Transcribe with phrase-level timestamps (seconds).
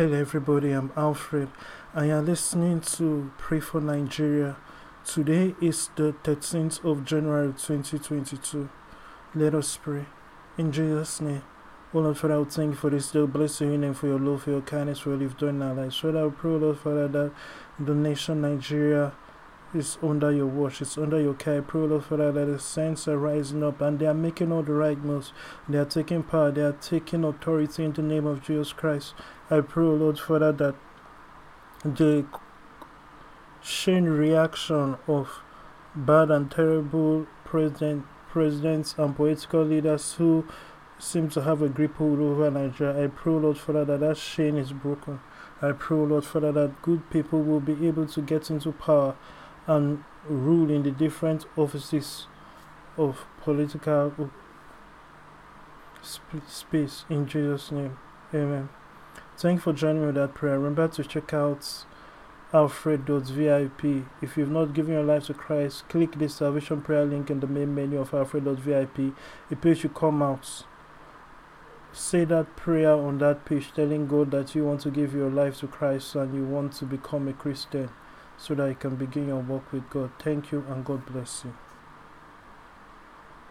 [0.00, 0.72] Hello, everybody.
[0.72, 1.50] I'm Alfred,
[1.92, 4.56] and you're listening to Pray for Nigeria.
[5.04, 8.70] Today is the 13th of January 2022.
[9.34, 10.06] Let us pray.
[10.56, 11.42] In Jesus' name.
[11.92, 13.26] Oh Lord, Father, I thank you for this day.
[13.26, 15.98] Bless your name for your love, for your kindness, for done in our lives.
[15.98, 17.32] Father, I pray, Lord, Father, that
[17.78, 19.12] the nation Nigeria
[19.72, 21.62] is under your watch, it's under your care.
[21.62, 24.72] Pray, Lord Father, that the saints are rising up and they are making all the
[24.72, 25.32] right moves.
[25.68, 29.14] They are taking power, they are taking authority in the name of Jesus Christ.
[29.50, 30.74] I pray, Lord Father, that
[31.84, 32.26] the
[33.62, 35.40] chain reaction of
[35.94, 40.46] bad and terrible president, presidents and political leaders who
[40.98, 43.04] seem to have a grip over Nigeria.
[43.04, 45.20] I pray, Lord Father, that that chain is broken.
[45.62, 49.14] I pray, Lord Father, that good people will be able to get into power
[49.70, 52.26] and rule in the different offices
[52.96, 54.30] of political
[56.02, 57.96] space in Jesus' name.
[58.34, 58.68] Amen.
[59.38, 60.58] Thank you for joining me with that prayer.
[60.58, 61.84] Remember to check out
[62.52, 63.84] alfred.vip.
[64.20, 67.46] If you've not given your life to Christ, click the salvation prayer link in the
[67.46, 68.98] main menu of alfred.vip.
[69.52, 70.64] A page will come out.
[71.92, 75.58] Say that prayer on that page, telling God that you want to give your life
[75.58, 77.90] to Christ and you want to become a Christian
[78.40, 80.10] so that you can begin your walk with God.
[80.18, 81.52] Thank you and God bless you.